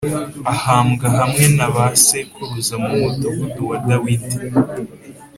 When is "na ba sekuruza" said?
1.57-2.73